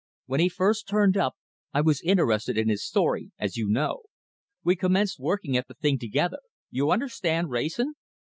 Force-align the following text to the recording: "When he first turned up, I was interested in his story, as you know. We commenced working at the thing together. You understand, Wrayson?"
"When 0.25 0.39
he 0.39 0.49
first 0.49 0.87
turned 0.87 1.15
up, 1.15 1.35
I 1.75 1.81
was 1.81 2.01
interested 2.01 2.57
in 2.57 2.69
his 2.69 2.83
story, 2.83 3.29
as 3.37 3.55
you 3.55 3.67
know. 3.69 4.01
We 4.63 4.75
commenced 4.75 5.19
working 5.19 5.55
at 5.55 5.67
the 5.67 5.75
thing 5.75 5.99
together. 5.99 6.39
You 6.71 6.89
understand, 6.89 7.51
Wrayson?" 7.51 7.93